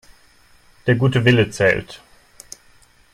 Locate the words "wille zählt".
1.25-2.01